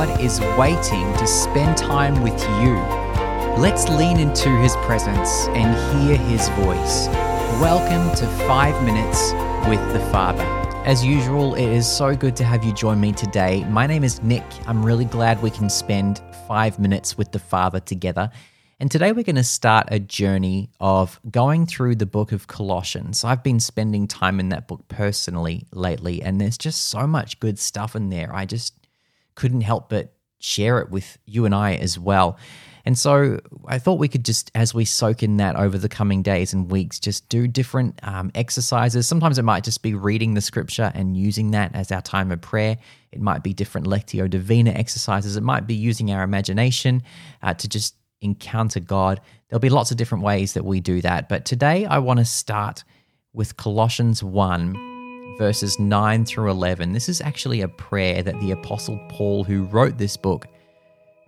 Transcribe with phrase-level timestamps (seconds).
[0.00, 2.72] God is waiting to spend time with you.
[3.60, 7.08] Let's lean into His presence and hear His voice.
[7.60, 9.34] Welcome to 5 Minutes
[9.68, 10.42] with the Father.
[10.86, 13.62] As usual, it is so good to have you join me today.
[13.64, 14.42] My name is Nick.
[14.66, 18.30] I'm really glad we can spend five minutes with the Father together.
[18.78, 23.22] And today we're going to start a journey of going through the book of Colossians.
[23.22, 27.58] I've been spending time in that book personally lately, and there's just so much good
[27.58, 28.34] stuff in there.
[28.34, 28.79] I just
[29.40, 32.38] couldn't help but share it with you and I as well.
[32.84, 36.22] And so I thought we could just, as we soak in that over the coming
[36.22, 39.06] days and weeks, just do different um, exercises.
[39.06, 42.42] Sometimes it might just be reading the scripture and using that as our time of
[42.42, 42.76] prayer.
[43.12, 45.36] It might be different Lectio Divina exercises.
[45.36, 47.02] It might be using our imagination
[47.42, 49.22] uh, to just encounter God.
[49.48, 51.30] There'll be lots of different ways that we do that.
[51.30, 52.84] But today I want to start
[53.32, 54.89] with Colossians 1,
[55.38, 56.92] verses 9 through 11.
[56.92, 60.46] This is actually a prayer that the Apostle Paul, who wrote this book,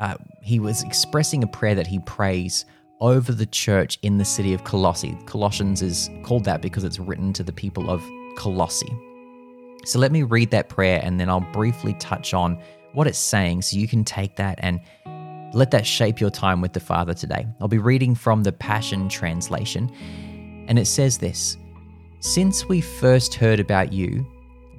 [0.00, 2.64] uh, he was expressing a prayer that he prays
[3.00, 5.16] over the church in the city of Colossae.
[5.26, 8.02] Colossians is called that because it's written to the people of
[8.36, 8.96] Colossae.
[9.84, 12.60] So let me read that prayer and then I'll briefly touch on
[12.92, 14.80] what it's saying so you can take that and
[15.54, 17.46] let that shape your time with the Father today.
[17.60, 19.90] I'll be reading from the Passion Translation,
[20.68, 21.56] and it says this
[22.20, 24.26] Since we first heard about you,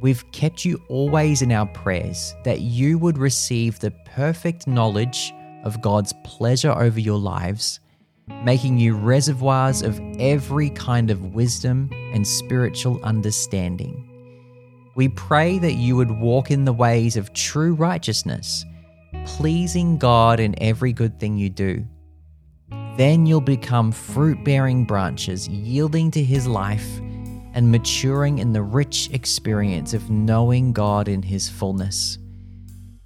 [0.01, 5.81] we've kept you always in our prayers that you would receive the perfect knowledge of
[5.81, 7.79] God's pleasure over your lives,
[8.43, 14.05] making you reservoirs of every kind of wisdom and spiritual understanding.
[14.95, 18.65] We pray that you would walk in the ways of true righteousness
[19.25, 21.85] pleasing God in every good thing you do.
[22.97, 26.99] Then you'll become fruit bearing branches, yielding to His life
[27.59, 32.17] and maturing in the rich experience of knowing God in His fullness.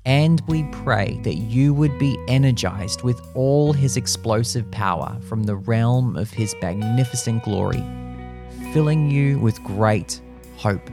[0.06, 5.56] And we pray that you would be energized with all His explosive power from the
[5.56, 7.84] realm of His magnificent glory,
[8.74, 10.22] filling you with great
[10.56, 10.88] hope.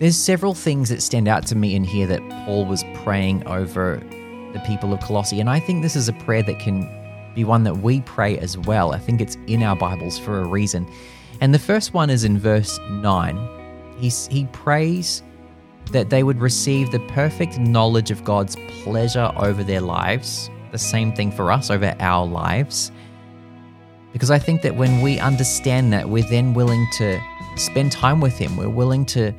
[0.00, 4.02] There's several things that stand out to me in here that Paul was praying over
[4.52, 6.99] the people of Colossae, and I think this is a prayer that can
[7.34, 8.92] be one that we pray as well.
[8.92, 10.86] I think it's in our Bibles for a reason.
[11.40, 13.96] And the first one is in verse 9.
[13.98, 15.22] He's, he prays
[15.92, 20.50] that they would receive the perfect knowledge of God's pleasure over their lives.
[20.72, 22.92] The same thing for us over our lives.
[24.12, 27.20] Because I think that when we understand that, we're then willing to
[27.56, 28.56] spend time with Him.
[28.56, 29.32] We're willing to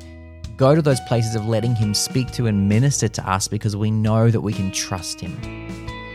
[0.56, 3.90] go to those places of letting Him speak to and minister to us because we
[3.90, 5.61] know that we can trust Him.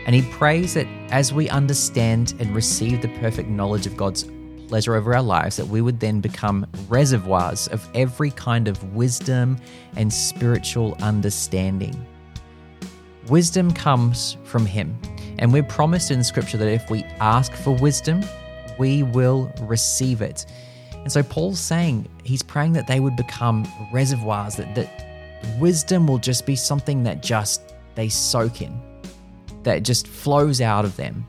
[0.08, 4.24] And He prays that as we understand and receive the perfect knowledge of God's
[4.66, 9.58] pleasure over our lives, that we would then become reservoirs of every kind of wisdom
[9.96, 12.06] and spiritual understanding.
[13.28, 14.98] Wisdom comes from Him,
[15.40, 18.24] and we're promised in Scripture that if we ask for wisdom,
[18.78, 20.46] we will receive it.
[20.94, 25.04] And so Paul's saying, he's praying that they would become reservoirs, that, that
[25.58, 28.80] wisdom will just be something that just they soak in,
[29.62, 31.26] that just flows out of them.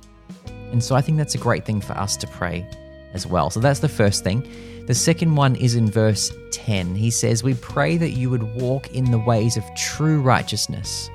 [0.72, 2.66] And so I think that's a great thing for us to pray
[3.14, 3.50] as well.
[3.50, 4.48] So that's the first thing.
[4.88, 6.96] The second one is in verse 10.
[6.96, 11.10] He says, We pray that you would walk in the ways of true righteousness,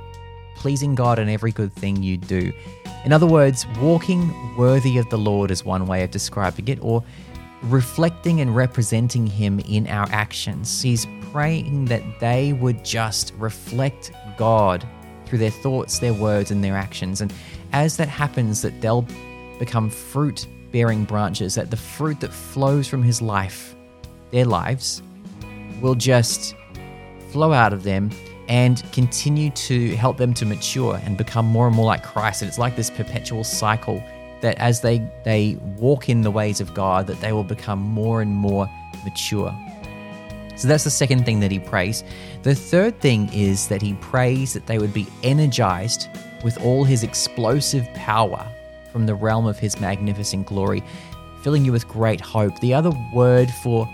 [0.56, 2.52] pleasing God in every good thing you do.
[3.04, 7.02] In other words, walking worthy of the Lord is one way of describing it, or
[7.64, 10.80] reflecting and representing Him in our actions.
[10.80, 14.86] He's praying that they would just reflect God
[15.26, 17.20] through their thoughts, their words, and their actions.
[17.20, 17.32] And
[17.72, 19.06] as that happens, that they'll
[19.58, 23.76] become fruit bearing branches, that the fruit that flows from His life,
[24.32, 25.02] their lives,
[25.80, 26.54] will just
[27.30, 28.10] flow out of them
[28.48, 32.42] and continue to help them to mature and become more and more like Christ.
[32.42, 34.02] And it's like this perpetual cycle
[34.40, 38.20] that as they, they walk in the ways of God, that they will become more
[38.20, 38.68] and more
[39.04, 39.54] mature.
[40.56, 42.04] So that's the second thing that he prays.
[42.42, 46.08] The third thing is that he prays that they would be energized
[46.44, 48.46] with all his explosive power
[48.92, 50.82] from the realm of his magnificent glory,
[51.42, 52.58] filling you with great hope.
[52.60, 53.88] The other word for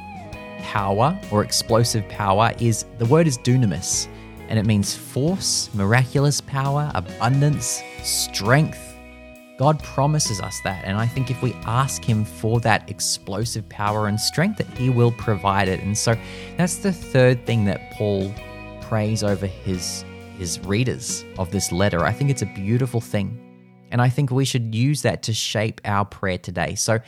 [0.58, 4.08] power or explosive power is the word is dunamis,
[4.48, 8.89] and it means force, miraculous power, abundance, strength
[9.60, 10.86] God promises us that.
[10.86, 14.88] And I think if we ask Him for that explosive power and strength, that He
[14.88, 15.80] will provide it.
[15.80, 16.16] And so
[16.56, 18.32] that's the third thing that Paul
[18.80, 20.02] prays over his,
[20.38, 22.06] his readers of this letter.
[22.06, 23.38] I think it's a beautiful thing.
[23.90, 26.74] And I think we should use that to shape our prayer today.
[26.74, 27.00] So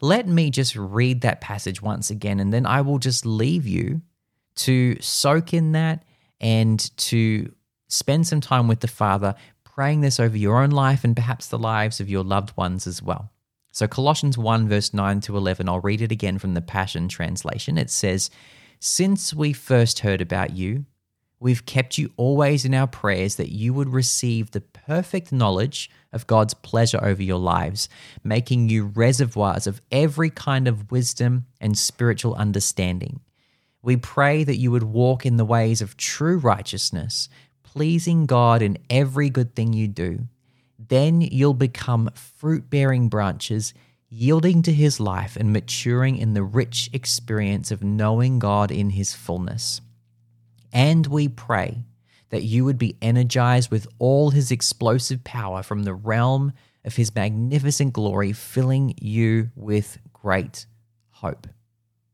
[0.00, 4.00] let me just read that passage once again, and then I will just leave you
[4.58, 6.04] to soak in that
[6.40, 7.52] and to
[7.88, 9.34] spend some time with the Father,
[9.76, 13.02] praying this over your own life and perhaps the lives of your loved ones as
[13.02, 13.30] well.
[13.70, 17.76] So, Colossians 1, verse 9 to 11, I'll read it again from the Passion Translation.
[17.76, 18.30] It says,
[18.80, 20.86] Since we first heard about you,
[21.40, 26.26] we've kept you always in our prayers that you would receive the perfect knowledge of
[26.26, 27.90] God's pleasure over your lives,
[28.24, 33.20] making you reservoirs of every kind of wisdom and spiritual understanding.
[33.82, 37.28] We pray that you would walk in the ways of true righteousness,
[37.76, 40.26] pleasing God in every good thing you do
[40.78, 43.74] then you'll become fruit bearing branches,
[44.08, 49.14] yielding to his life and maturing in the rich experience of knowing God in his
[49.14, 49.80] fullness.
[50.72, 51.84] And we pray
[52.30, 56.52] that you would be energized with all his explosive power from the realm
[56.84, 60.66] of his magnificent glory, filling you with great
[61.10, 61.46] hope.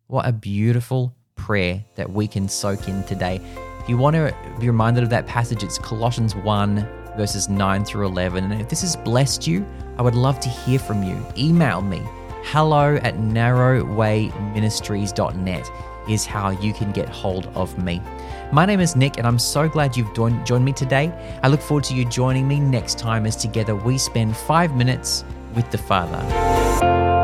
[0.07, 3.41] What a beautiful prayer that we can soak in today.
[3.83, 8.07] If you want to be reminded of that passage, it's Colossians 1 verses 9 through
[8.07, 8.53] 11.
[8.53, 9.67] And if this has blessed you,
[9.99, 11.25] I would love to hear from you.
[11.37, 12.03] Email me
[12.45, 15.71] hello at narrowwayministries.net
[16.09, 18.03] is how you can get hold of me.
[18.53, 21.13] My name is Nick, and I'm so glad you've joined me today.
[21.43, 25.25] I look forward to you joining me next time as together we spend five minutes
[25.55, 27.22] with the Father.